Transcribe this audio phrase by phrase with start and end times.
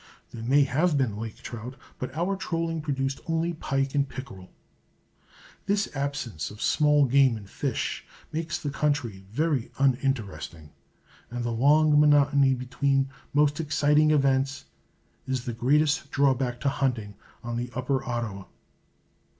[0.31, 4.49] There may have been lake trout, but our trolling produced only pike and pickerel.
[5.67, 10.71] This absence of small game and fish makes the country very uninteresting,
[11.29, 14.65] and the long monotony between most exciting events
[15.27, 17.13] is the greatest drawback to hunting
[17.43, 18.45] on the Upper Ottawa.